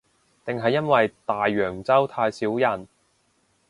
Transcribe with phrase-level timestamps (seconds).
[0.43, 2.87] 定係因為大洋洲太少人